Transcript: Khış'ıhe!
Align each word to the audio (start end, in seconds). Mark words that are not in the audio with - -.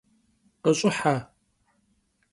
Khış'ıhe! 0.63 1.15